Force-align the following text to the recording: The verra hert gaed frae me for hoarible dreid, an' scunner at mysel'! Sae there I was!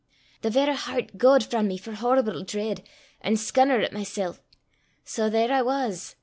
The 0.41 0.49
verra 0.49 0.73
hert 0.75 1.15
gaed 1.19 1.43
frae 1.43 1.61
me 1.61 1.77
for 1.77 1.91
hoarible 1.91 2.43
dreid, 2.43 2.81
an' 3.21 3.35
scunner 3.37 3.81
at 3.81 3.93
mysel'! 3.93 4.37
Sae 5.05 5.29
there 5.29 5.51
I 5.53 5.61
was! 5.61 6.15